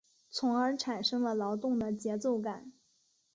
[0.31, 2.71] 从而产生了劳动的节奏感。